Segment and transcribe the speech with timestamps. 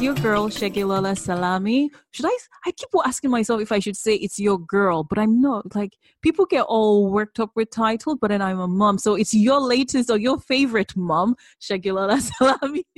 [0.00, 1.90] your girl Segilola Salami.
[2.12, 2.36] Should I?
[2.66, 5.74] I keep asking myself if I should say it's your girl, but I'm not.
[5.74, 9.34] Like people get all worked up with title, but then I'm a mom, so it's
[9.34, 12.84] your latest or your favorite mom, Segilola Salami.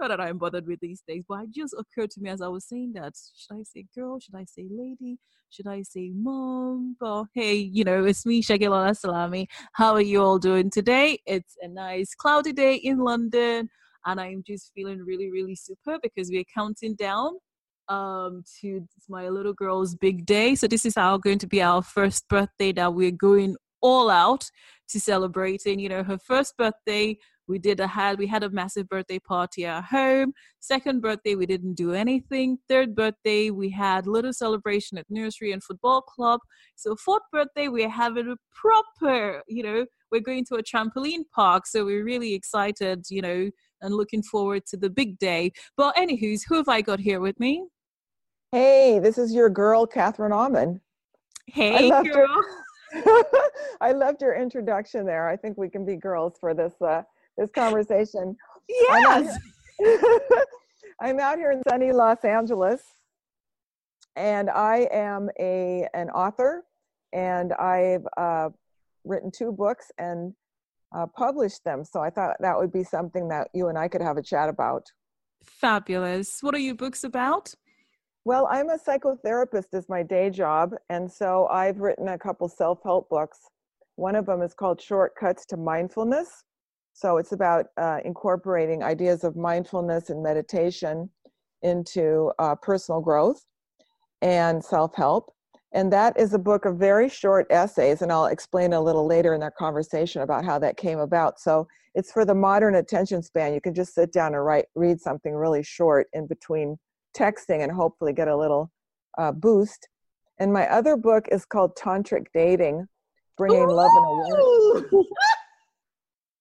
[0.00, 2.48] not that I'm bothered with these things, but it just occurred to me as I
[2.48, 3.12] was saying that.
[3.36, 4.18] Should I say girl?
[4.18, 5.18] Should I say lady?
[5.50, 6.96] Should I say mom?
[6.98, 9.46] But hey, you know, it's me, Segilola Salami.
[9.74, 11.18] How are you all doing today?
[11.26, 13.68] It's a nice cloudy day in London
[14.06, 17.32] and I'm just feeling really, really super because we're counting down
[17.88, 20.54] um, to my little girl's big day.
[20.54, 24.50] So this is our going to be our first birthday that we're going all out
[24.90, 25.78] to celebrating.
[25.78, 27.16] You know, her first birthday
[27.48, 31.46] we did a had we had a massive birthday party at home second birthday we
[31.46, 36.40] didn't do anything third birthday we had little celebration at nursery and football club
[36.76, 41.66] so fourth birthday we're having a proper you know we're going to a trampoline park
[41.66, 45.52] so we're really excited you know and looking forward to the big day.
[45.76, 47.66] But anywho's, who have I got here with me?
[48.52, 50.80] Hey, this is your girl, Catherine Auman.
[51.46, 52.42] Hey, I girl.
[53.80, 55.28] I loved your introduction there.
[55.28, 57.02] I think we can be girls for this uh,
[57.36, 58.36] this conversation.
[58.68, 59.36] Yes.
[59.80, 60.44] I'm out,
[61.00, 62.82] I'm out here in sunny Los Angeles,
[64.16, 66.64] and I am a an author,
[67.12, 68.48] and I've uh,
[69.04, 70.34] written two books and
[70.96, 71.84] uh, published them.
[71.84, 74.48] So I thought that would be something that you and I could have a chat
[74.48, 74.84] about.
[75.44, 76.38] Fabulous.
[76.40, 77.54] What are your books about?
[78.24, 83.08] Well, I'm a psychotherapist as my day job, and so I've written a couple self-help
[83.08, 83.38] books.
[83.96, 86.44] One of them is called Shortcuts to Mindfulness.
[86.92, 91.08] So it's about uh, incorporating ideas of mindfulness and meditation
[91.62, 93.44] into uh, personal growth
[94.20, 95.32] and self-help.
[95.72, 99.34] And that is a book of very short essays, and I'll explain a little later
[99.34, 101.38] in our conversation about how that came about.
[101.38, 103.52] So it's for the modern attention span.
[103.52, 106.78] You can just sit down and write, read something really short in between
[107.16, 108.70] texting and hopefully get a little
[109.18, 109.88] uh, boost.
[110.38, 112.86] And my other book is called Tantric Dating,
[113.36, 113.74] Bringing Ooh!
[113.74, 115.06] Love and Awareness.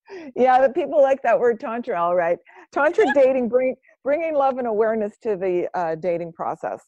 [0.35, 2.37] yeah, the people like that word tantra, all right.
[2.73, 6.81] Tantric dating, bring, bringing love and awareness to the uh, dating process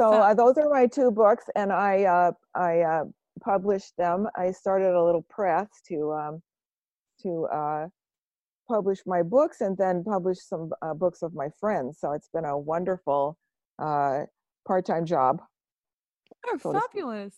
[0.00, 3.04] so uh, those are my two books, and I uh, I uh,
[3.42, 4.26] published them.
[4.34, 6.42] I started a little press to um,
[7.22, 7.86] to uh,
[8.66, 11.98] publish my books, and then publish some uh, books of my friends.
[12.00, 13.36] So it's been a wonderful
[13.78, 14.22] uh,
[14.66, 15.42] part-time job.
[16.46, 17.34] Oh, so fabulous!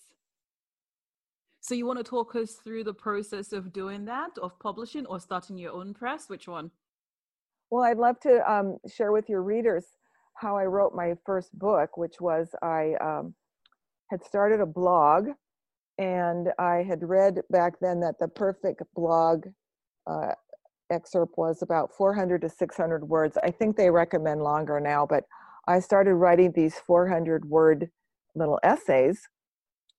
[1.60, 5.18] So you want to talk us through the process of doing that, of publishing, or
[5.18, 6.28] starting your own press?
[6.28, 6.70] Which one?
[7.70, 9.86] Well, I'd love to um, share with your readers
[10.34, 13.34] how I wrote my first book, which was I um,
[14.10, 15.28] had started a blog
[15.98, 19.46] and I had read back then that the perfect blog
[20.06, 20.32] uh,
[20.90, 23.38] excerpt was about 400 to 600 words.
[23.42, 25.24] I think they recommend longer now, but
[25.66, 27.90] I started writing these 400 word
[28.34, 29.28] little essays,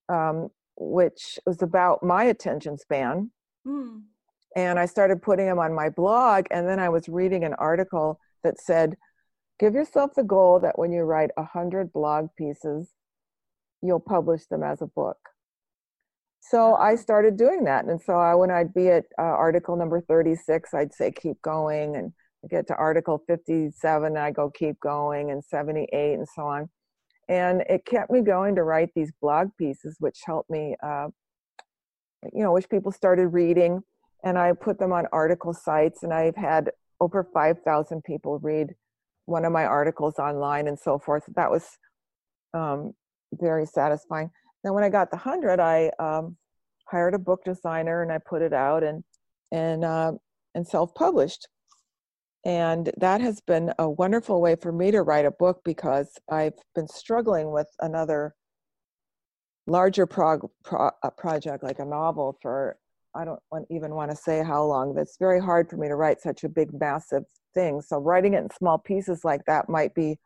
[0.09, 3.31] um, which was about my attention span.
[3.65, 4.01] Mm.
[4.55, 8.19] And I started putting them on my blog, and then I was reading an article
[8.44, 8.95] that said,
[9.63, 12.90] Give yourself the goal that when you write 100 blog pieces,
[13.81, 15.16] you'll publish them as a book.
[16.41, 17.85] So I started doing that.
[17.85, 21.96] And so I, when I'd be at uh, article number 36, I'd say, keep going.
[21.96, 22.12] And
[22.44, 26.69] I get to article 57, I go, keep going, and 78, and so on.
[27.30, 31.07] And it kept me going to write these blog pieces, which helped me, uh,
[32.34, 33.81] you know, which people started reading.
[34.25, 36.69] And I put them on article sites, and I've had
[37.00, 38.75] over 5,000 people read
[39.25, 41.23] one of my articles online and so forth.
[41.35, 41.66] That was
[42.53, 42.94] um,
[43.34, 44.29] very satisfying.
[44.63, 46.38] Then when I got the hundred, I um,
[46.88, 49.03] hired a book designer and I put it out and
[49.51, 50.13] and uh,
[50.56, 51.47] and self-published.
[52.45, 56.59] And that has been a wonderful way for me to write a book because I've
[56.75, 58.36] been struggling with another
[59.65, 62.77] larger prog- pro- project like a novel for
[63.15, 64.95] I don't want, even want to say how long.
[64.95, 67.81] That's very hard for me to write such a big, massive thing.
[67.81, 70.19] So writing it in small pieces like that might be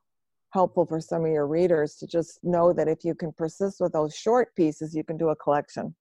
[0.51, 3.93] helpful for some of your readers to just know that if you can persist with
[3.93, 5.95] those short pieces, you can do a collection.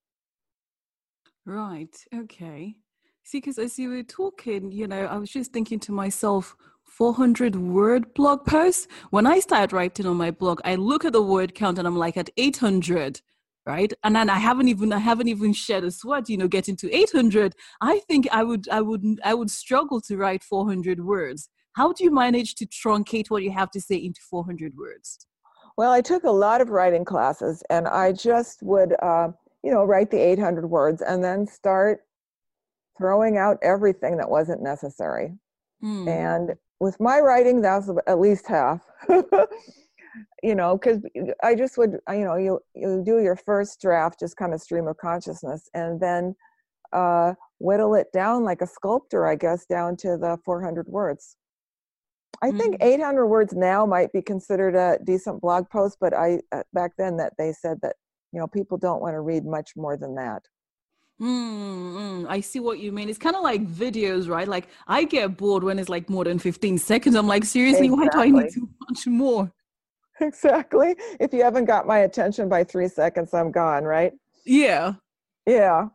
[1.45, 1.95] Right.
[2.15, 2.77] Okay.
[3.23, 7.57] See, because as you were talking, you know, I was just thinking to myself, 400
[7.57, 8.87] word blog posts.
[9.11, 11.97] When I start writing on my blog, I look at the word count and I'm
[11.97, 13.21] like at 800
[13.67, 13.93] right?
[14.05, 16.93] And then i haven't even i haven't even shared a sweat you know getting to
[16.93, 21.49] 800 i think i would i would i would struggle to write 400 words.
[21.73, 25.27] How do you manage to truncate what you have to say into 400 words?
[25.77, 29.29] Well i took a lot of writing classes and i just would uh,
[29.63, 32.01] you know write the 800 words and then start
[32.97, 35.35] throwing out everything that wasn't necessary.
[35.85, 36.09] Mm.
[36.09, 38.81] and with my writing, that's at least half.
[40.43, 41.01] you know, because
[41.43, 44.87] I just would, you know, you you do your first draft, just kind of stream
[44.89, 46.35] of consciousness, and then
[46.93, 51.37] uh, whittle it down like a sculptor, I guess, down to the 400 words.
[52.43, 52.59] I mm-hmm.
[52.59, 56.93] think 800 words now might be considered a decent blog post, but I uh, back
[56.99, 57.97] then that they said that
[58.33, 60.43] you know people don't want to read much more than that.
[61.21, 63.09] Mm, I see what you mean.
[63.09, 64.47] It's kind of like videos, right?
[64.47, 67.17] Like I get bored when it's like more than 15 seconds.
[67.17, 68.33] I'm like, seriously, exactly.
[68.33, 69.51] why do I need too much more?
[70.21, 70.97] Exactly.
[71.21, 74.13] If you haven't got my attention by three seconds, I'm gone, right?
[74.47, 74.95] Yeah.
[75.47, 75.89] Yeah.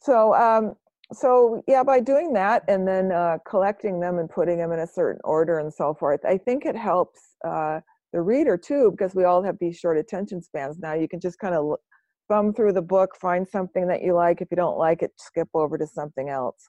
[0.00, 0.74] So, um,
[1.12, 4.86] so yeah, by doing that and then uh, collecting them and putting them in a
[4.86, 7.80] certain order and so forth, I think it helps uh,
[8.12, 10.94] the reader too, because we all have these short attention spans now.
[10.94, 11.76] You can just kind of
[12.28, 14.40] thumb through the book, find something that you like.
[14.40, 16.68] If you don't like it, skip over to something else.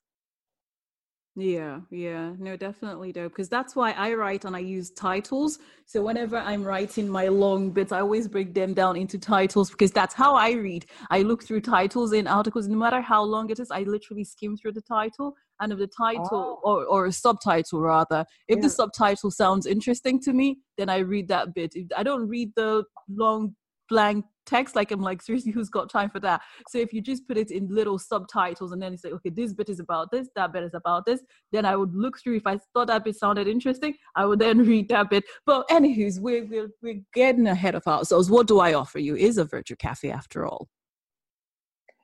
[1.37, 3.33] Yeah, yeah, no, definitely dope.
[3.33, 5.59] Because that's why I write and I use titles.
[5.85, 9.91] So whenever I'm writing my long bits, I always break them down into titles because
[9.91, 10.85] that's how I read.
[11.09, 14.55] I look through titles in articles, no matter how long it is, I literally skim
[14.55, 15.35] through the title.
[15.59, 16.69] And if the title oh.
[16.71, 18.61] or, or a subtitle rather, if yeah.
[18.61, 21.73] the subtitle sounds interesting to me, then I read that bit.
[21.75, 23.55] If I don't read the long
[23.89, 26.41] blank text like i'm like seriously who's got time for that?
[26.69, 29.53] So if you just put it in little subtitles and then you say okay this
[29.53, 31.21] bit is about this that bit is about this
[31.51, 32.37] then i would look through.
[32.37, 35.23] If i thought that bit sounded interesting i would then read that bit.
[35.45, 38.29] But anywho's we're, we're, we're getting ahead of ourselves.
[38.29, 39.15] What do i offer you?
[39.15, 40.67] Is a virtual cafe after all?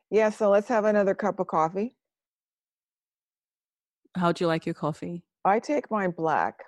[0.09, 1.95] Yeah so let's have another cup of coffee.
[4.15, 5.23] How do you like your coffee?
[5.45, 6.63] I take mine black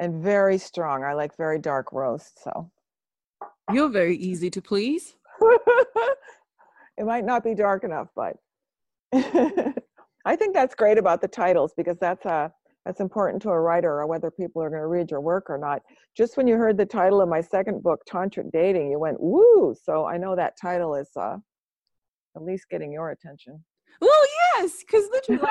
[0.00, 1.04] and very strong.
[1.04, 2.70] I like very dark roast so
[3.72, 5.16] you're very easy to please.
[5.40, 8.36] it might not be dark enough, but
[9.12, 12.48] I think that's great about the titles because that's a uh,
[12.86, 15.58] that's important to a writer or whether people are going to read your work or
[15.58, 15.82] not.
[16.16, 19.74] Just when you heard the title of my second book, Tantric Dating, you went woo.
[19.82, 21.36] So I know that title is uh,
[22.36, 23.64] at least getting your attention.
[24.00, 24.24] Well,
[24.54, 25.42] yes, because literally,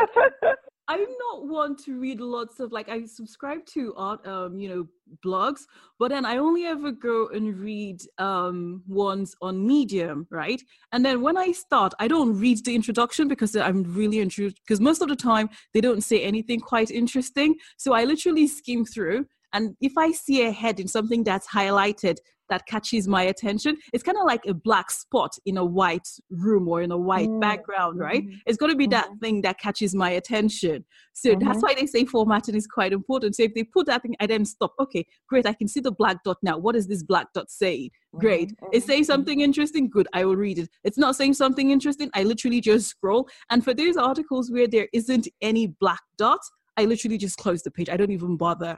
[0.88, 4.88] I'm not one to read lots of like I subscribe to art, um, you know,
[5.24, 5.62] blogs,
[6.00, 10.62] but then I only ever go and read um ones on Medium, right?
[10.92, 14.80] And then when I start, I don't read the introduction because I'm really intrigued Because
[14.80, 19.26] most of the time they don't say anything quite interesting, so I literally skim through.
[19.56, 22.18] And if I see a head in something that's highlighted,
[22.50, 23.78] that catches my attention.
[23.94, 27.30] It's kind of like a black spot in a white room or in a white
[27.30, 27.42] mm.
[27.42, 28.24] background, right?
[28.24, 28.38] Mm-hmm.
[28.46, 29.18] It's got to be that mm-hmm.
[29.18, 30.86] thing that catches my attention.
[31.14, 31.48] So mm-hmm.
[31.48, 33.36] that's why they say formatting is quite important.
[33.36, 34.74] So if they put that thing, I then stop.
[34.80, 35.48] Okay, great.
[35.48, 36.58] I can see the black dot now.
[36.58, 37.90] What is this black dot saying?
[38.14, 38.50] Great.
[38.50, 38.68] Mm-hmm.
[38.74, 39.14] It's saying mm-hmm.
[39.14, 39.90] something interesting.
[39.90, 40.08] Good.
[40.14, 40.70] I will read it.
[40.84, 42.12] It's not saying something interesting.
[42.14, 43.28] I literally just scroll.
[43.50, 46.42] And for those articles where there isn't any black dot,
[46.78, 47.90] I literally just close the page.
[47.90, 48.78] I don't even bother.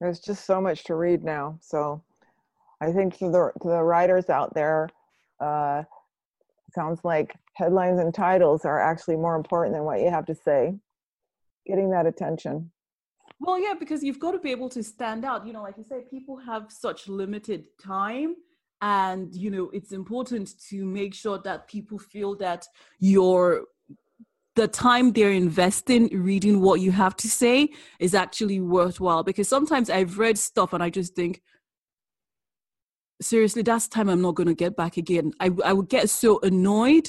[0.00, 1.58] There's just so much to read now.
[1.60, 2.02] So
[2.80, 4.88] I think to the to the writers out there,
[5.40, 5.82] uh,
[6.72, 10.78] sounds like headlines and titles are actually more important than what you have to say.
[11.66, 12.70] Getting that attention.
[13.40, 15.46] Well, yeah, because you've got to be able to stand out.
[15.46, 18.36] You know, like you say, people have such limited time,
[18.80, 22.66] and you know, it's important to make sure that people feel that
[23.00, 23.64] your
[24.58, 29.88] the time they're investing reading what you have to say is actually worthwhile because sometimes
[29.88, 31.40] i've read stuff and i just think
[33.20, 35.32] seriously, that's time I'm not going to get back again.
[35.40, 37.08] I, I would get so annoyed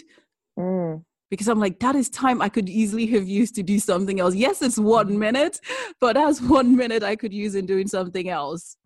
[0.57, 1.03] mm.
[1.29, 4.35] because I'm like, that is time I could easily have used to do something else.
[4.35, 5.17] Yes, it's one mm.
[5.17, 5.59] minute,
[5.99, 8.77] but that's one minute I could use in doing something else.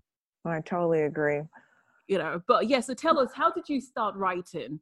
[0.46, 1.42] I totally agree.
[2.08, 4.80] You know, but yeah, so tell us, how did you start writing?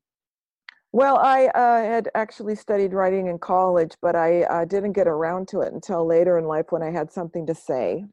[0.93, 5.47] Well, I uh, had actually studied writing in college, but I uh, didn't get around
[5.49, 8.03] to it until later in life when I had something to say.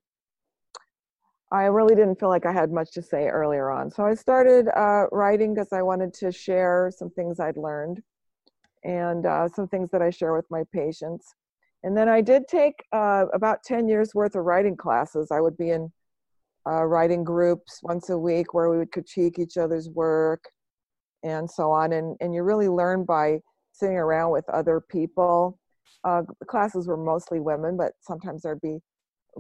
[1.50, 3.90] I really didn't feel like I had much to say earlier on.
[3.90, 8.00] So I started uh, writing because I wanted to share some things I'd learned
[8.85, 11.35] and uh, some things that I share with my patients.
[11.82, 15.32] And then I did take uh, about 10 years worth of writing classes.
[15.32, 15.90] I would be in
[16.64, 20.44] uh, writing groups once a week where we would critique each other's work
[21.22, 21.92] and so on.
[21.92, 23.40] And, and you really learn by
[23.72, 25.58] sitting around with other people.
[26.04, 28.78] Uh, the classes were mostly women, but sometimes there'd be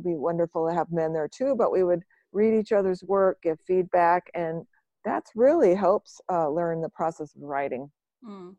[0.04, 3.58] be wonderful to have men there too, but we would read each other's work, give
[3.66, 4.64] feedback, and
[5.04, 7.90] that's really helps uh, learn the process of writing.
[8.24, 8.54] Mm.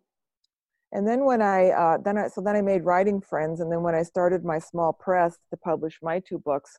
[0.92, 3.84] And then when I uh, then I so then I made writing friends, and then
[3.84, 6.78] when I started my small press to publish my two books,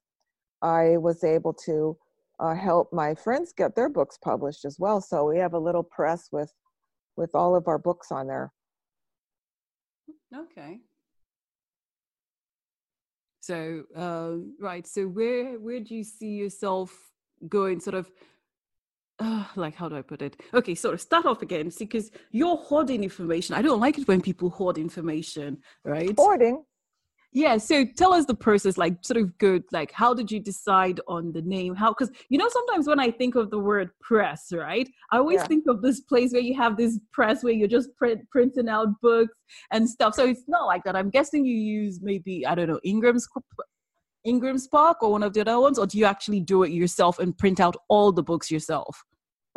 [0.62, 1.96] I was able to
[2.40, 5.00] uh, help my friends get their books published as well.
[5.00, 6.52] So we have a little press with
[7.16, 8.50] with all of our books on there.
[10.34, 10.78] Okay.
[13.40, 14.86] So, um, right.
[14.86, 16.96] So, where where do you see yourself
[17.48, 17.80] going?
[17.80, 18.10] Sort of,
[19.18, 20.40] uh, like how do I put it?
[20.54, 23.54] Okay, so start off again, because you're hoarding information.
[23.54, 26.14] I don't like it when people hoard information, right?
[26.16, 26.64] Hoarding.
[27.32, 31.00] Yeah, so tell us the process, like sort of good, like how did you decide
[31.06, 31.76] on the name?
[31.76, 35.38] How, because you know, sometimes when I think of the word press, right, I always
[35.40, 35.46] yeah.
[35.46, 38.88] think of this place where you have this press where you're just print, printing out
[39.00, 39.36] books
[39.70, 40.14] and stuff.
[40.14, 40.96] So it's not like that.
[40.96, 43.28] I'm guessing you use maybe, I don't know, Ingram's
[44.24, 47.20] Ingram Spark or one of the other ones, or do you actually do it yourself
[47.20, 49.04] and print out all the books yourself?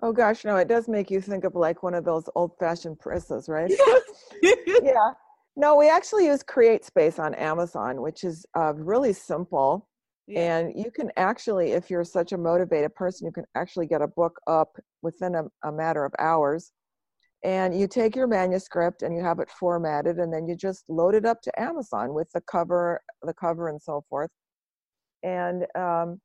[0.01, 3.00] Oh gosh, no, it does make you think of like one of those old fashioned
[3.00, 3.72] presses, right?
[4.44, 5.12] yeah.
[5.56, 9.88] No, we actually use CreateSpace on Amazon, which is uh, really simple.
[10.28, 10.58] Yeah.
[10.58, 14.08] And you can actually, if you're such a motivated person, you can actually get a
[14.08, 16.72] book up within a, a matter of hours.
[17.44, 21.14] And you take your manuscript and you have it formatted, and then you just load
[21.14, 24.32] it up to Amazon with the cover, the cover, and so forth.
[25.24, 26.22] And um,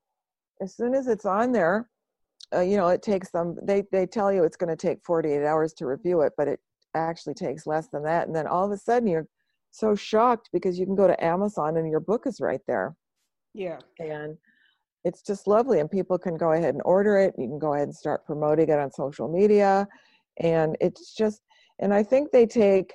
[0.63, 1.91] as soon as it's on there,
[2.55, 3.57] uh, you know, it takes them.
[3.63, 6.61] They they tell you it's going to take 48 hours to review it, but it
[6.95, 8.27] actually takes less than that.
[8.27, 9.27] And then all of a sudden you're
[9.71, 12.97] so shocked because you can go to Amazon and your book is right there.
[13.55, 13.79] Yeah.
[13.99, 14.37] And
[15.05, 15.81] it's just lovely.
[15.81, 17.35] And people can go ahead and order it.
[17.39, 19.87] You can go ahead and start promoting it on social media.
[20.41, 21.43] And it's just,
[21.79, 22.95] and I think they take,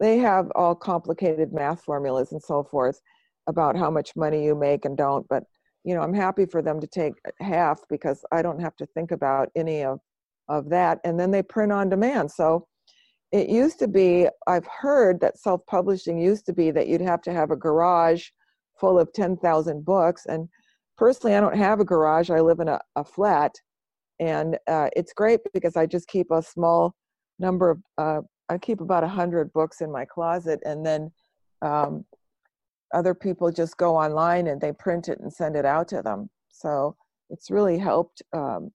[0.00, 3.00] they have all complicated math formulas and so forth
[3.46, 5.26] about how much money you make and don't.
[5.28, 5.44] But,
[5.84, 9.10] you know, I'm happy for them to take half because I don't have to think
[9.10, 10.00] about any of,
[10.48, 11.00] of that.
[11.04, 12.30] And then they print on demand.
[12.30, 12.66] So
[13.32, 17.32] it used to be i've heard that self-publishing used to be that you'd have to
[17.32, 18.28] have a garage
[18.78, 20.48] full of 10,000 books and
[20.96, 23.54] personally i don't have a garage i live in a, a flat
[24.20, 26.94] and uh, it's great because i just keep a small
[27.38, 31.10] number of uh, i keep about 100 books in my closet and then
[31.62, 32.04] um,
[32.94, 36.30] other people just go online and they print it and send it out to them.
[36.50, 36.96] So
[37.30, 38.70] it's really helped um,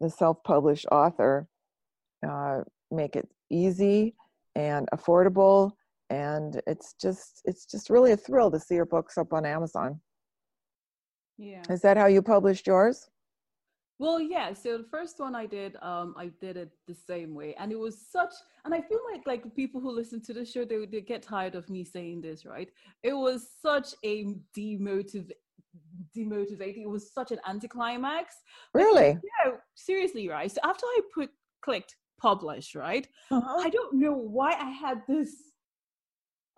[0.00, 1.48] the self-published author
[2.26, 2.60] uh,
[2.90, 4.14] make it easy
[4.54, 5.72] and affordable
[6.10, 10.00] and it's just it's just really a thrill to see your books up on amazon.
[11.36, 11.62] Yeah.
[11.70, 13.08] Is that how you published yours?
[14.00, 17.54] Well yeah so the first one i did um i did it the same way
[17.58, 18.32] and it was such
[18.64, 21.56] and i feel like like people who listen to the show they would get tired
[21.56, 22.70] of me saying this right?
[23.02, 25.32] It was such a demotiv
[26.16, 28.36] demotivating it was such an anticlimax.
[28.72, 29.18] Really?
[29.44, 30.50] yeah seriously right?
[30.50, 33.06] So after i put clicked published, right?
[33.30, 33.56] Uh-huh.
[33.58, 35.34] I don't know why I had this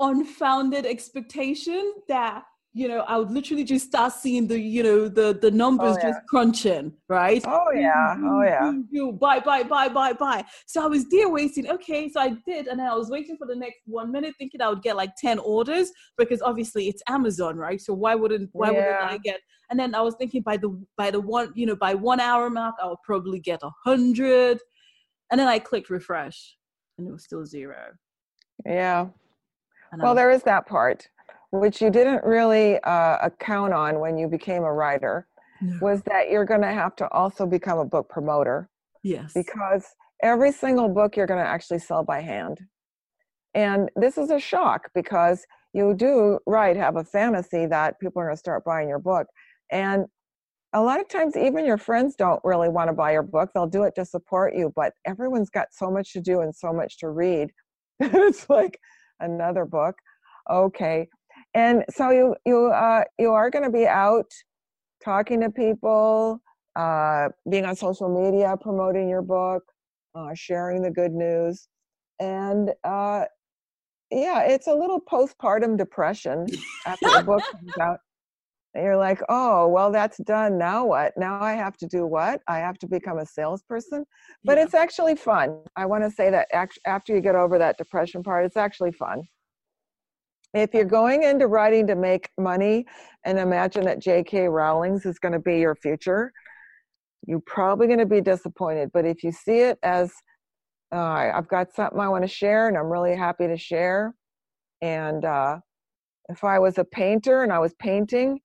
[0.00, 5.36] unfounded expectation that you know i would literally just start seeing the you know the
[5.42, 6.10] the numbers oh, yeah.
[6.10, 11.08] just crunching right oh yeah oh yeah bye bye bye bye bye so i was
[11.08, 14.12] there waiting okay so i did and then i was waiting for the next one
[14.12, 18.14] minute thinking i would get like 10 orders because obviously it's amazon right so why
[18.14, 18.76] wouldn't why yeah.
[18.76, 19.40] wouldn't i get
[19.70, 22.48] and then i was thinking by the by the one you know by one hour
[22.48, 24.60] mark i'll probably get a hundred
[25.30, 26.56] and then I clicked refresh
[26.98, 27.92] and it was still zero.
[28.64, 29.06] Yeah.
[29.98, 31.08] well, there is that part,
[31.50, 35.26] which you didn't really uh, account on when you became a writer,
[35.80, 38.68] was that you're going to have to also become a book promoter.
[39.02, 39.32] Yes.
[39.34, 39.84] Because
[40.22, 42.60] every single book you're going to actually sell by hand.
[43.54, 48.26] And this is a shock because you do, right, have a fantasy that people are
[48.26, 49.26] going to start buying your book.
[49.70, 50.06] And
[50.72, 53.50] a lot of times even your friends don't really want to buy your book.
[53.54, 56.72] They'll do it to support you but everyone's got so much to do and so
[56.72, 57.50] much to read.
[58.00, 58.78] It's like
[59.20, 59.96] another book.
[60.50, 61.08] Okay.
[61.54, 64.30] And so you you uh you are going to be out
[65.04, 66.40] talking to people
[66.76, 69.64] uh being on social media promoting your book
[70.14, 71.68] uh sharing the good news.
[72.20, 73.24] And uh
[74.10, 76.46] yeah it's a little postpartum depression
[76.86, 77.98] after the book comes out
[78.74, 80.56] you're like, oh, well, that's done.
[80.56, 81.12] Now what?
[81.16, 82.40] Now I have to do what?
[82.46, 84.04] I have to become a salesperson.
[84.44, 84.64] But yeah.
[84.64, 85.62] it's actually fun.
[85.76, 86.48] I want to say that
[86.86, 89.22] after you get over that depression part, it's actually fun.
[90.54, 92.86] If you're going into writing to make money
[93.24, 94.48] and imagine that J.K.
[94.48, 96.32] Rowling's is going to be your future,
[97.26, 98.90] you're probably going to be disappointed.
[98.92, 100.12] But if you see it as,
[100.92, 104.14] uh, I've got something I want to share and I'm really happy to share,
[104.80, 105.58] and uh,
[106.28, 108.40] if I was a painter and I was painting,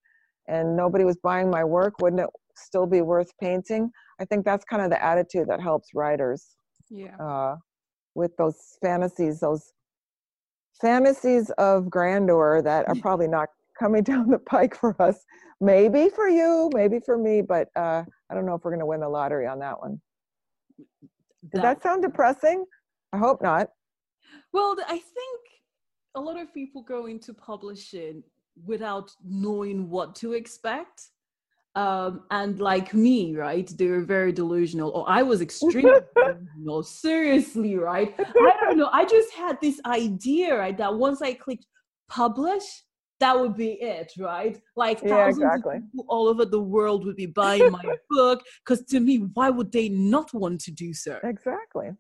[0.48, 3.92] and nobody was buying my work, wouldn't it still be worth painting?
[4.20, 6.56] I think that's kind of the attitude that helps writers.
[6.90, 7.16] Yeah.
[7.18, 7.56] Uh,
[8.14, 9.74] with those fantasies, those
[10.80, 15.24] fantasies of grandeur that are probably not coming down the pike for us.
[15.62, 18.86] Maybe for you, maybe for me, but uh, I don't know if we're going to
[18.86, 20.02] win the lottery on that one.
[20.78, 22.66] Does that, that sound depressing?
[23.14, 23.70] I hope not.
[24.52, 25.42] Well, I think
[26.16, 28.24] a lot of people go into publishing
[28.64, 31.10] without knowing what to expect.
[31.76, 36.84] Um, and like me, right, they were very delusional, or I was extremely delusional.
[36.84, 38.16] Seriously, right?
[38.18, 38.90] I don't know.
[38.94, 41.66] I just had this idea, right, that once I clicked
[42.08, 42.64] publish,
[43.20, 44.58] that would be it, right?
[44.76, 45.78] Like yeah, thousands exactly.
[45.78, 48.44] of people all over the world would be buying my book.
[48.66, 51.20] Because to me, why would they not want to do so?
[51.24, 51.92] Exactly.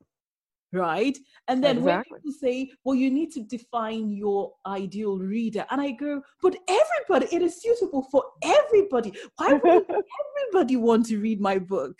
[0.75, 1.17] Right.
[1.47, 1.83] And then Exactly.
[1.83, 5.65] when people say, well, you need to define your ideal reader.
[5.71, 9.13] And I go, but everybody, it is suitable for everybody.
[9.37, 9.85] Why would
[10.51, 11.97] everybody want to read my book?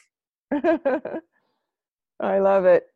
[2.19, 2.87] I love it.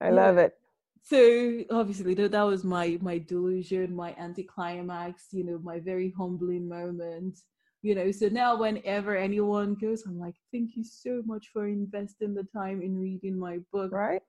[0.00, 0.10] I Yeah.
[0.10, 0.54] love it.
[1.02, 6.68] so obviously that, that was my my delusion my anticlimax you know my very humbling
[6.68, 7.38] moment
[7.82, 12.34] you know so now whenever anyone goes i'm like thank you so much for investing
[12.34, 14.22] the time in reading my book Right?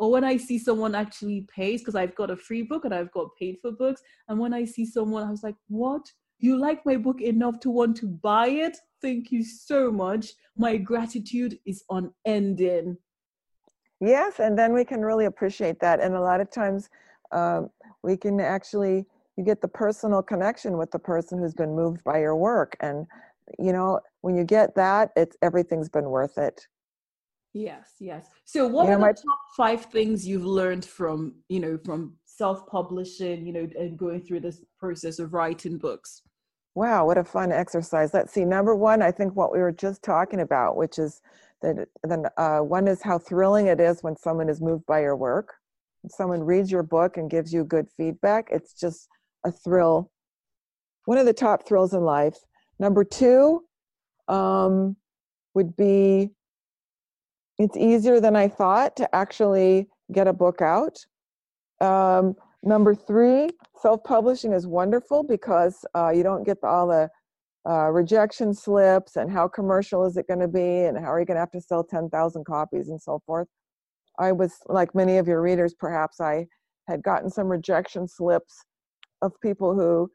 [0.00, 3.12] Or when i see someone actually pays because i've got a free book and i've
[3.12, 6.02] got paid for books and when i see someone i was like what
[6.38, 10.76] you like my book enough to want to buy it thank you so much my
[10.76, 12.96] gratitude is unending
[14.00, 16.00] Yes, and then we can really appreciate that.
[16.00, 16.88] And a lot of times,
[17.32, 17.70] um,
[18.02, 19.04] we can actually
[19.36, 23.06] you get the personal connection with the person who's been moved by your work, and
[23.58, 26.66] you know when you get that, it's everything's been worth it.
[27.52, 28.26] Yes, yes.
[28.44, 32.16] So what know, are the my- top five things you've learned from, you know, from
[32.24, 36.22] self-publishing, you know, and going through this process of writing books?
[36.76, 38.14] Wow, what a fun exercise.
[38.14, 38.44] Let's see.
[38.44, 41.20] Number one, I think what we were just talking about, which is
[41.62, 45.16] that then uh, one is how thrilling it is when someone is moved by your
[45.16, 45.54] work.
[46.02, 49.08] When someone reads your book and gives you good feedback, it's just
[49.44, 50.10] a thrill.
[51.04, 52.38] One of the top thrills in life.
[52.78, 53.64] Number two
[54.28, 54.96] um,
[55.54, 56.30] would be
[57.60, 60.98] it's easier than I thought to actually get a book out.
[61.80, 63.50] Um, number three,
[63.82, 67.10] self-publishing is wonderful because uh, you don't get all the
[67.68, 71.26] uh, rejection slips and how commercial is it going to be and how are you
[71.26, 73.48] going to have to sell 10,000 copies and so forth.
[74.18, 76.46] I was like many of your readers, perhaps I
[76.88, 78.64] had gotten some rejection slips
[79.20, 80.10] of people who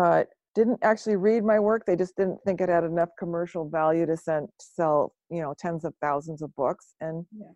[0.00, 0.24] uh,
[0.56, 1.84] didn't actually read my work.
[1.86, 5.84] They just didn't think it had enough commercial value to send, sell, you know, tens
[5.84, 6.94] of thousands of books.
[7.00, 7.52] And Yeah.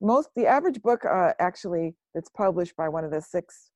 [0.00, 3.70] most, the average book uh, actually that's published by one of the six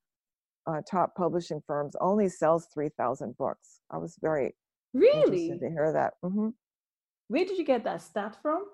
[0.68, 3.80] uh, top publishing firms only sells 3,000 books.
[3.90, 4.54] I was very
[4.92, 5.16] Really?
[5.22, 6.14] interested to hear that.
[6.22, 6.50] hmm
[7.28, 8.66] Where did you get that stat from?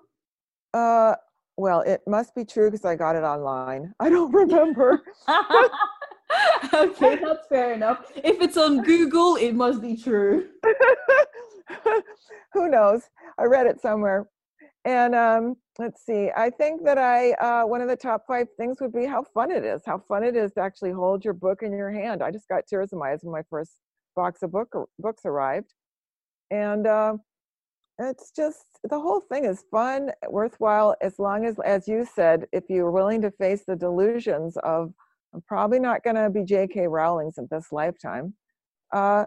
[0.73, 1.15] Uh,
[1.55, 3.93] well, it must be true because I got it online.
[4.01, 5.01] I don't remember.
[6.73, 8.11] okay, that's fair enough.
[8.15, 10.49] If it's on Google, it must be true.
[12.53, 13.03] Who knows?
[13.37, 14.27] I read it somewhere.
[14.85, 16.29] And um, let's see.
[16.35, 19.51] I think that I uh, one of the top five things would be how fun
[19.51, 19.81] it is.
[19.85, 22.21] How fun it is to actually hold your book in your hand.
[22.21, 23.71] I just got tears in my eyes when my first
[24.15, 25.73] box of book books arrived,
[26.51, 27.13] and uh,
[27.99, 30.95] it's just the whole thing is fun, worthwhile.
[31.01, 34.93] As long as, as you said, if you're willing to face the delusions of
[35.33, 36.87] I'm probably not going to be J.K.
[36.87, 38.35] Rowling's in this lifetime,
[38.93, 39.25] uh,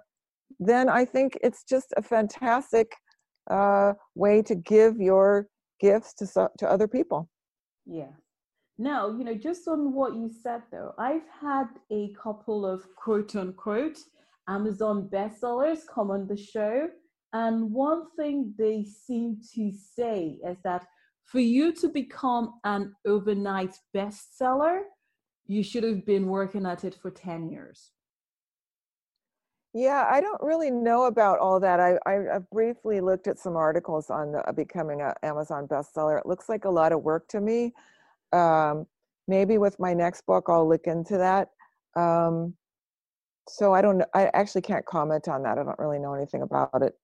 [0.60, 2.92] then I think it's just a fantastic
[3.50, 5.48] uh, way to give your
[5.80, 7.28] gifts to to other people.
[7.84, 8.12] Yeah.
[8.78, 13.34] Now, you know, just on what you said though, I've had a couple of quote
[13.34, 13.98] unquote
[14.48, 16.88] Amazon bestsellers come on the show.
[17.32, 20.86] And one thing they seem to say is that
[21.24, 24.82] for you to become an overnight bestseller,
[25.46, 27.90] you should have been working at it for 10 years.
[29.74, 31.80] Yeah, I don't really know about all that.
[31.80, 36.18] I, I I've briefly looked at some articles on the, becoming an Amazon bestseller.
[36.18, 37.74] It looks like a lot of work to me.
[38.32, 38.86] Um,
[39.28, 41.48] maybe with my next book, I'll look into that.
[41.94, 42.54] Um,
[43.48, 44.02] so I don't.
[44.14, 45.58] I actually can't comment on that.
[45.58, 46.94] I don't really know anything about it.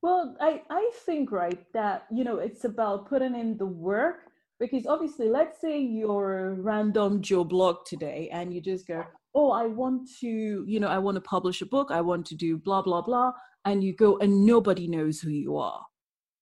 [0.00, 4.27] Well, I, I think, right, that, you know, it's about putting in the work
[4.60, 9.50] because obviously, let's say you're a random Joe blog today and you just go, oh,
[9.52, 12.56] I want to, you know, I want to publish a book, I want to do
[12.56, 13.32] blah, blah, blah.
[13.64, 15.84] And you go and nobody knows who you are,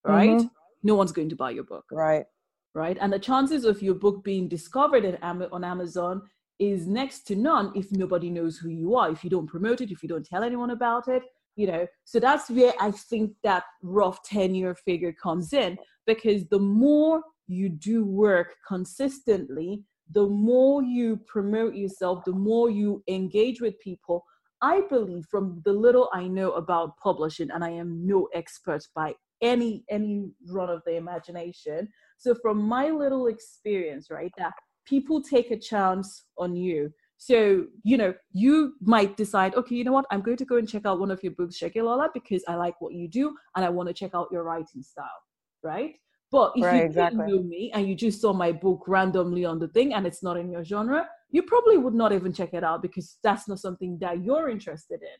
[0.04, 0.38] right?
[0.38, 0.50] Mhm.
[0.82, 2.26] No one's going to buy your book, Right.
[2.74, 2.96] right?
[3.00, 6.22] And the chances of your book being discovered on Amazon
[6.58, 9.90] is next to none if nobody knows who you are, if you don't promote it,
[9.90, 11.22] if you don't tell anyone about it,
[11.56, 11.86] you know.
[12.04, 15.76] So that's where I think that rough 10 year figure comes in
[16.06, 19.82] because the more you do work consistently,
[20.12, 24.24] the more you promote yourself, the more you engage with people.
[24.62, 29.14] I believe from the little I know about publishing, and I am no expert by
[29.42, 31.88] any any run of the imagination.
[32.18, 34.54] So from my little experience, right, that
[34.86, 36.92] people take a chance on you.
[37.18, 40.68] So, you know, you might decide, okay, you know what, I'm going to go and
[40.68, 43.70] check out one of your books, Lola, because I like what you do and I
[43.70, 45.22] want to check out your writing style,
[45.62, 45.94] right?
[46.36, 47.16] But if right, you exactly.
[47.16, 50.22] didn't know me and you just saw my book randomly on the thing and it's
[50.22, 53.58] not in your genre, you probably would not even check it out because that's not
[53.58, 55.18] something that you're interested in.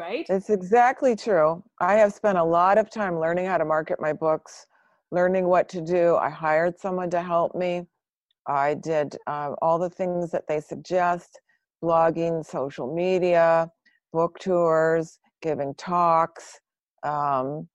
[0.00, 0.24] Right?
[0.28, 1.60] It's exactly true.
[1.80, 4.68] I have spent a lot of time learning how to market my books,
[5.10, 6.14] learning what to do.
[6.14, 7.88] I hired someone to help me.
[8.46, 11.40] I did uh, all the things that they suggest
[11.82, 13.68] blogging, social media,
[14.12, 16.60] book tours, giving talks,
[17.02, 17.68] um,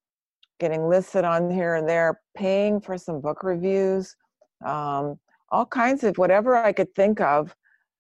[0.61, 4.15] getting listed on here and there, paying for some book reviews,
[4.63, 5.19] um,
[5.49, 7.53] all kinds of whatever I could think of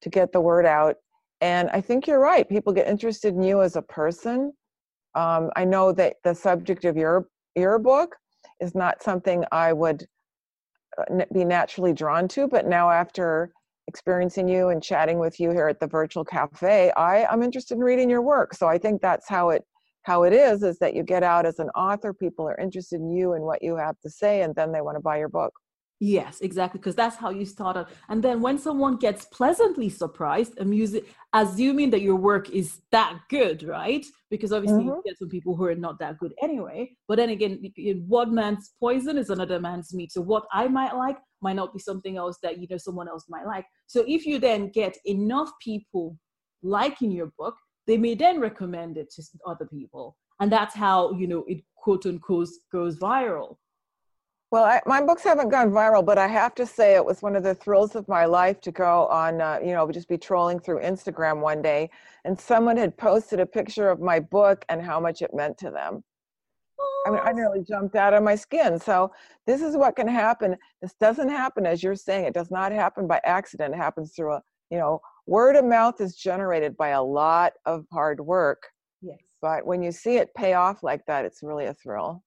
[0.03, 0.95] to get the word out.
[1.41, 2.47] And I think you're right.
[2.47, 4.53] People get interested in you as a person.
[5.15, 8.15] Um, I know that the subject of your your book
[8.61, 10.05] is not something I would
[10.99, 13.51] uh, be naturally drawn to, but now after
[13.87, 17.83] experiencing you and chatting with you here at the virtual cafe, I, I'm interested in
[17.83, 18.53] reading your work.
[18.53, 19.65] So I think that's how it
[20.03, 23.11] how it is is that you get out as an author people are interested in
[23.11, 25.53] you and what you have to say and then they want to buy your book.
[25.99, 30.59] Yes exactly because that's how you start started and then when someone gets pleasantly surprised
[30.59, 34.03] amusing assuming that your work is that good right?
[34.31, 34.87] Because obviously mm-hmm.
[34.87, 37.61] you get some people who are not that good anyway but then again
[38.07, 40.11] one man's poison is another man's meat.
[40.11, 43.25] So what i might like might not be something else that you know someone else
[43.29, 43.65] might like.
[43.87, 46.17] So if you then get enough people
[46.63, 47.55] liking your book
[47.87, 52.05] they may then recommend it to other people and that's how you know it quote
[52.05, 53.57] unquote goes viral
[54.51, 57.35] well I, my books haven't gone viral but i have to say it was one
[57.35, 60.59] of the thrills of my life to go on uh, you know just be trolling
[60.59, 61.89] through instagram one day
[62.25, 65.71] and someone had posted a picture of my book and how much it meant to
[65.71, 66.03] them
[67.05, 68.79] I mean, I nearly jumped out of my skin.
[68.79, 69.11] So
[69.47, 70.55] this is what can happen.
[70.81, 72.25] This doesn't happen, as you're saying.
[72.25, 73.73] It does not happen by accident.
[73.73, 77.85] It happens through a, you know, word of mouth is generated by a lot of
[77.91, 78.63] hard work.
[79.01, 79.19] Yes.
[79.41, 82.23] But when you see it pay off like that, it's really a thrill.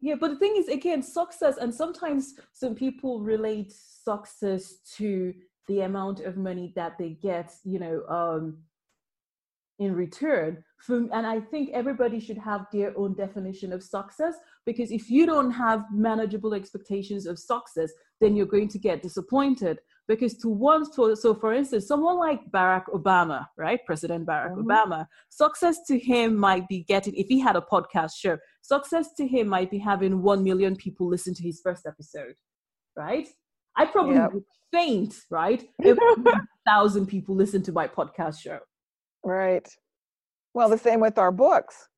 [0.00, 5.32] Yeah, but the thing is, again, success, and sometimes some people relate success to
[5.68, 8.58] the amount of money that they get, you know, um,
[9.78, 10.62] in return.
[10.78, 15.26] From, and I think everybody should have their own definition of success because if you
[15.26, 19.78] don't have manageable expectations of success, then you're going to get disappointed
[20.08, 23.80] because to one so, so for instance someone like barack obama right?
[23.86, 24.70] President barack mm-hmm.
[24.70, 29.26] obama success to him might be getting if he had a podcast show success to
[29.26, 32.34] him might be having 1 million people listen to his first episode
[32.96, 33.28] right?
[33.76, 34.32] I probably yep.
[34.32, 38.58] would faint right if a thousand people listen to my podcast show.
[39.24, 39.68] Right.
[40.54, 41.88] Well the same with our books.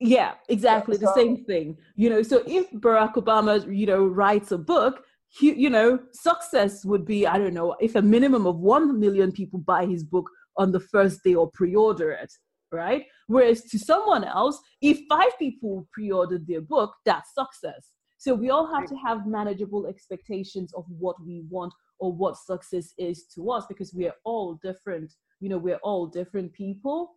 [0.00, 2.22] Yeah exactly so, the same thing you know?
[2.22, 5.04] So if barack obama you know writes a book
[5.40, 9.60] you know, success would be, I don't know, if a minimum of 1 million people
[9.60, 12.32] buy his book on the first day or pre order it,
[12.72, 13.04] right?
[13.26, 17.92] Whereas to someone else, if five people pre ordered their book, that's success.
[18.18, 22.92] So we all have to have manageable expectations of what we want or what success
[22.98, 25.12] is to us because we are all different.
[25.40, 27.12] You know, we're all different people.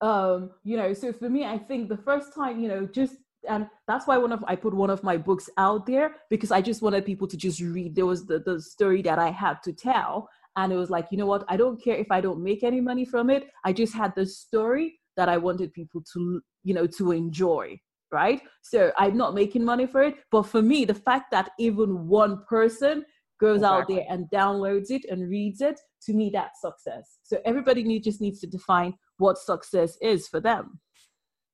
[0.00, 3.16] Um, you know, so for me, I think the first time, you know, just
[3.48, 6.60] and that's why one of I put one of my books out there because I
[6.60, 7.94] just wanted people to just read.
[7.94, 11.18] There was the, the story that I had to tell, and it was like, you
[11.18, 11.44] know what?
[11.48, 13.50] I don't care if I don't make any money from it.
[13.64, 17.80] I just had the story that I wanted people to, you know, to enjoy.
[18.12, 18.42] Right.
[18.62, 22.44] So I'm not making money for it, but for me, the fact that even one
[22.48, 23.04] person
[23.40, 23.78] goes exactly.
[23.80, 27.18] out there and downloads it and reads it, to me, that's success.
[27.22, 30.80] So everybody need, just needs to define what success is for them.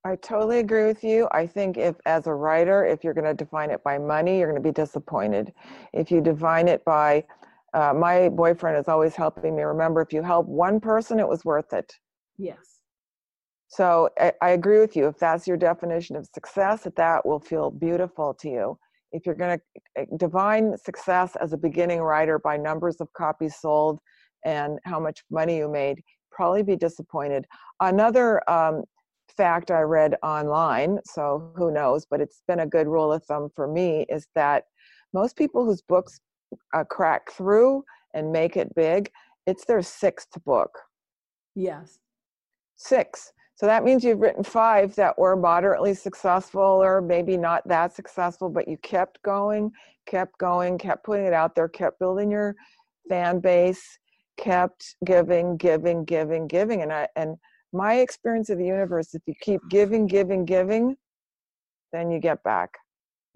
[0.07, 1.29] I totally agree with you.
[1.33, 4.49] I think if, as a writer, if you're going to define it by money, you're
[4.49, 5.53] going to be disappointed.
[5.93, 7.25] If you define it by,
[7.75, 11.45] uh, my boyfriend is always helping me remember if you help one person, it was
[11.45, 11.93] worth it.
[12.39, 12.83] Yes.
[13.67, 15.09] So I, I agree with you.
[15.09, 18.79] If that's your definition of success, that that will feel beautiful to you.
[19.11, 23.57] If you're going to uh, define success as a beginning writer by numbers of copies
[23.57, 23.99] sold
[24.45, 27.45] and how much money you made, probably be disappointed.
[27.81, 28.85] Another um,
[29.37, 33.49] fact I read online, so who knows, but it's been a good rule of thumb
[33.55, 34.65] for me is that
[35.13, 36.21] most people whose books
[36.75, 39.11] uh, crack through and make it big,
[39.47, 40.71] it's their sixth book.
[41.55, 41.99] Yes.
[42.77, 43.33] Six.
[43.55, 48.51] So that means you've written five that were moderately successful or maybe not that successful,
[48.51, 49.73] but you kept going,
[50.07, 52.55] kept going, kept putting it out there, kept building your
[53.09, 53.99] fan base,
[54.37, 56.83] kept giving, giving, giving, giving.
[56.83, 57.37] And I and
[57.73, 60.97] my experience of the universe if you keep giving giving giving
[61.93, 62.71] then you get back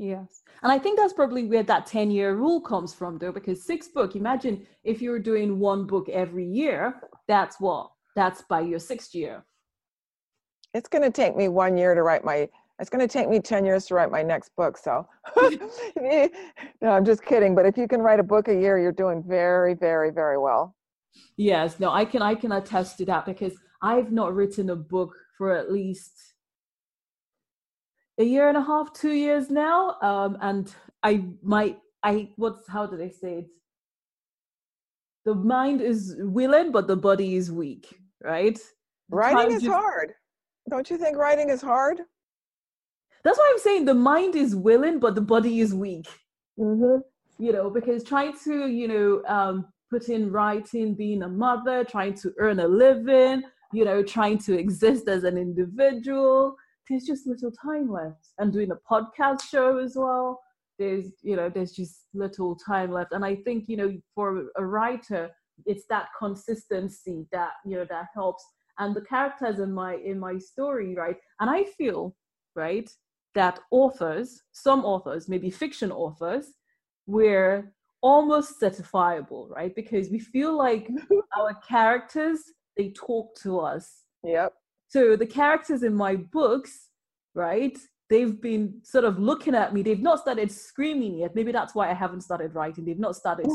[0.01, 0.45] Yes.
[0.63, 3.87] And I think that's probably where that 10 year rule comes from, though, because six
[3.87, 6.95] book, imagine if you're doing one book every year,
[7.29, 7.91] that's what?
[8.17, 9.45] That's by your sixth year.
[10.73, 13.41] It's going to take me one year to write my, it's going to take me
[13.41, 14.79] 10 years to write my next book.
[14.79, 16.29] So, no,
[16.91, 17.55] I'm just kidding.
[17.55, 20.75] But if you can write a book a year, you're doing very, very, very well.
[21.37, 21.79] Yes.
[21.79, 25.57] No, I can, I can attest to that because I've not written a book for
[25.57, 26.13] at least
[28.19, 29.97] a year and a half, two years now.
[30.03, 33.47] Um, and I might, I, what's, how do they say it?
[35.25, 38.59] The mind is willing, but the body is weak, right?
[39.11, 40.13] Writing is just, hard.
[40.69, 42.01] Don't you think writing is hard?
[43.25, 46.07] That's why I'm saying the mind is willing, but the body is weak.
[46.59, 47.01] Mm-hmm.
[47.43, 52.15] You know, because trying to, you know, um, put in writing, being a mother, trying
[52.15, 56.57] to earn a living, you know, trying to exist as an individual,
[56.89, 58.29] there's just little time left.
[58.39, 60.41] And doing a podcast show as well,
[60.79, 63.13] there's, you know, there's just little time left.
[63.13, 65.31] And I think, you know, for a writer,
[65.67, 68.45] it's that consistency that, you know, that helps.
[68.79, 71.17] And the characters in my in my story, right?
[71.39, 72.17] And I feel,
[72.57, 72.91] right,
[73.35, 76.47] that authors, some authors, maybe fiction authors,
[77.07, 79.75] we're almost certifiable, right?
[79.75, 80.89] Because we feel like
[81.39, 82.41] our characters,
[82.81, 84.05] they talk to us.
[84.25, 84.55] Yep.
[84.89, 86.89] So the characters in my books,
[87.35, 87.79] right?
[88.09, 89.83] They've been sort of looking at me.
[89.83, 91.35] They've not started screaming yet.
[91.35, 92.85] Maybe that's why I haven't started writing.
[92.85, 93.47] They've not started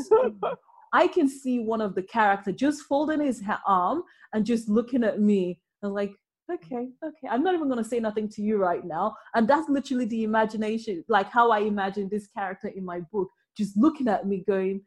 [0.92, 5.20] I can see one of the character just folding his arm and just looking at
[5.20, 6.12] me and like,
[6.50, 9.16] okay, okay, I'm not even going to say nothing to you right now.
[9.34, 13.76] And that's literally the imagination, like how I imagine this character in my book, just
[13.76, 14.82] looking at me going,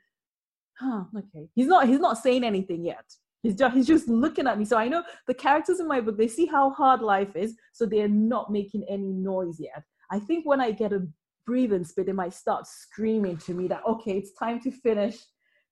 [0.80, 1.50] huh, okay.
[1.54, 3.06] He's not, he's not saying anything yet.
[3.42, 4.66] He's just, he's just looking at me.
[4.66, 7.86] So I know the characters in my book, they see how hard life is, so
[7.86, 9.84] they're not making any noise yet.
[10.12, 11.08] I think when I get a
[11.46, 15.18] breathing spit, they might start screaming to me that, okay, it's time to finish,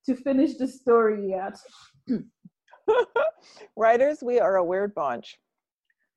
[0.06, 1.58] to finish the story yet.
[3.75, 5.38] Writers, we are a weird bunch.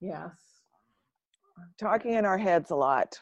[0.00, 0.30] Yes.
[1.78, 3.18] Talking in our heads a lot.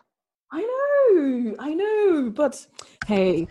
[0.53, 2.67] I know, I know, but
[3.07, 3.49] hey,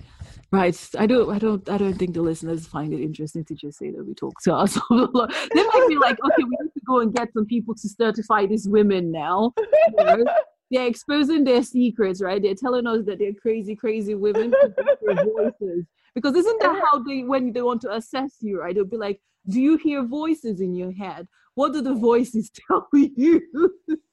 [0.50, 0.90] Right.
[0.98, 3.92] I don't I don't I don't think the listeners find it interesting to just say
[3.92, 4.76] that we talk to us.
[4.76, 8.46] they might be like, okay, we need to go and get some people to certify
[8.46, 9.54] these women now.
[9.98, 10.26] You know?
[10.72, 12.42] They're exposing their secrets, right?
[12.42, 15.86] They're telling us that they're crazy, crazy women their voices.
[16.14, 18.76] Because isn't that how they when they want to assess you, right?
[18.76, 21.28] They'll be like, Do you hear voices in your head?
[21.56, 23.42] What do the voices tell you?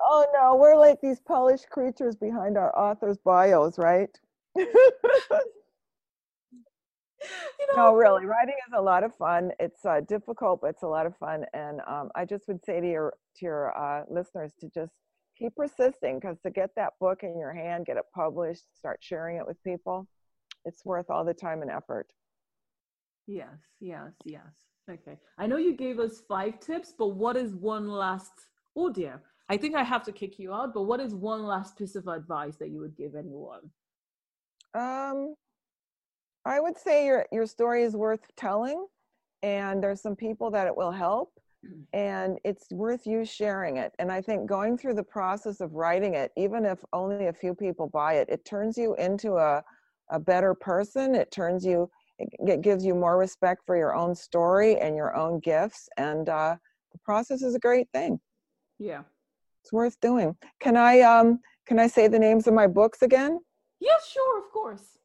[0.01, 4.11] oh no, we're like these polished creatures behind our authors' bios, right?
[7.61, 9.51] you know, no, really, writing is a lot of fun.
[9.59, 11.45] It's uh, difficult, but it's a lot of fun.
[11.53, 14.93] And um, I just would say to your to your uh, listeners to just
[15.39, 19.37] keep persisting because to get that book in your hand, get it published, start sharing
[19.37, 20.07] it with people,
[20.65, 22.07] it's worth all the time and effort.
[23.27, 24.43] Yes, yes, yes.
[24.91, 25.19] Okay.
[25.39, 28.33] I know you gave us five tips, but what is one last?
[28.77, 30.75] Oh dear, I think I have to kick you out.
[30.75, 33.71] But what is one last piece of advice that you would give anyone?
[34.75, 35.35] Um,
[36.44, 38.87] I would say your your story is worth telling,
[39.42, 41.33] and there's some people that it will help,
[41.92, 43.92] and it's worth you sharing it.
[43.98, 47.54] And I think going through the process of writing it, even if only a few
[47.54, 49.62] people buy it, it turns you into a
[50.11, 51.14] a better person.
[51.14, 55.40] It turns you it gives you more respect for your own story and your own
[55.40, 56.57] gifts, and uh,
[56.92, 58.20] the process is a great thing.
[58.78, 59.02] Yeah,
[59.62, 60.37] it's worth doing.
[60.61, 63.40] Can I um can I say the names of my books again?
[63.80, 64.98] Yes, sure, of course.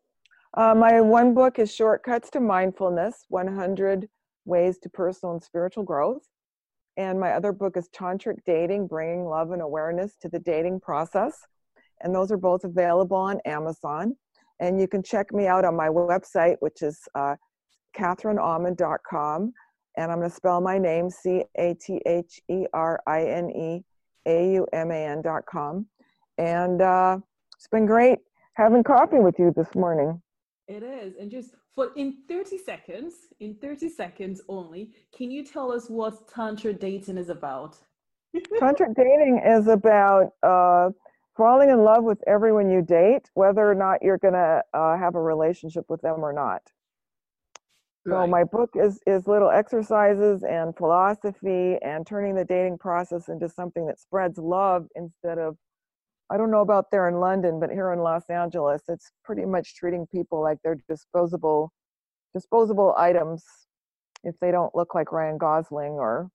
[0.59, 4.09] Uh, my one book is Shortcuts to Mindfulness 100
[4.43, 6.23] Ways to Personal and Spiritual Growth.
[6.97, 11.47] And my other book is Tantric Dating Bringing Love and Awareness to the Dating Process.
[12.01, 14.17] And those are both available on Amazon.
[14.59, 17.37] And you can check me out on my website, which is uh,
[17.97, 19.53] catherineauman.com.
[19.95, 23.49] And I'm going to spell my name C A T H E R I N
[23.51, 23.85] E
[24.25, 25.85] A U M A N.com.
[26.37, 27.17] And uh,
[27.55, 28.19] it's been great
[28.55, 30.21] having coffee with you this morning.
[30.69, 31.15] It is.
[31.19, 36.27] And just for in 30 seconds, in 30 seconds only, can you tell us what
[36.27, 37.75] Tantra dating is about?
[38.59, 40.91] Tantra dating is about uh,
[41.35, 45.15] falling in love with everyone you date, whether or not you're going to uh, have
[45.15, 46.61] a relationship with them or not.
[48.05, 48.23] Right.
[48.23, 53.49] So my book is is little exercises and philosophy and turning the dating process into
[53.49, 55.57] something that spreads love instead of
[56.31, 59.75] I don't know about there in London, but here in Los Angeles, it's pretty much
[59.75, 61.71] treating people like they're disposable,
[62.33, 63.43] disposable items
[64.23, 66.29] if they don't look like Ryan Gosling or,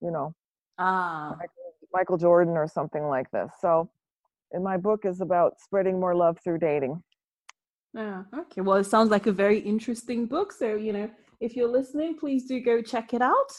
[0.00, 0.34] you know,
[0.78, 1.36] ah.
[1.92, 3.50] Michael, Jordan or something like this.
[3.60, 3.88] So
[4.54, 7.02] and my book is about spreading more love through dating.
[7.92, 8.22] Yeah.
[8.36, 8.60] Okay.
[8.60, 10.52] Well, it sounds like a very interesting book.
[10.52, 13.52] So, you know, if you're listening, please do go check it out.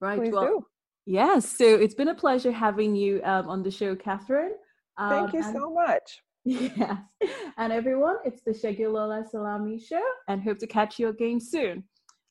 [0.00, 0.18] Right.
[0.18, 0.66] Please well, do.
[1.06, 1.48] Yes.
[1.48, 4.54] So it's been a pleasure having you um, on the show, Catherine.
[4.96, 6.22] Um, Thank you and, so much.
[6.44, 6.98] Yes.
[7.56, 11.84] And everyone, it's the Segilola Salami Show and hope to catch you again soon.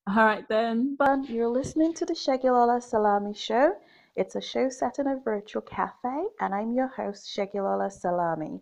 [0.05, 0.97] All right, then.
[0.99, 3.73] But you're listening to the Segilola Salami Show.
[4.15, 8.59] It's a show set in a virtual cafe, and I'm your host, Segilola Salami.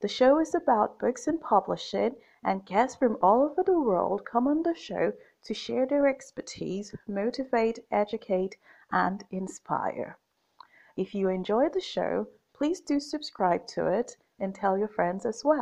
[0.00, 4.48] The show is about books and publishing, and guests from all over the world come
[4.48, 5.12] on the show
[5.44, 8.56] to share their expertise, motivate, educate,
[8.92, 10.18] and inspire.
[10.96, 15.42] If you enjoy the show, please do subscribe to it and tell your friends as
[15.44, 15.60] well.